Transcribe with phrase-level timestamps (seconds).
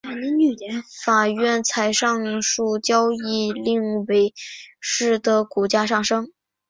[1.05, 4.33] 法院裁定上述交易令伟
[4.79, 6.31] 仕的股价上升。